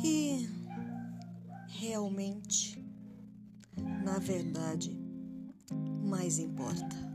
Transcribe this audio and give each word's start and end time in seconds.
que 0.00 0.48
realmente, 1.68 2.82
na 4.02 4.18
verdade, 4.18 4.96
mais 6.02 6.38
importa. 6.38 7.09